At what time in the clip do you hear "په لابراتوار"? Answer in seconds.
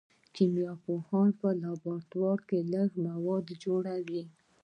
1.39-2.39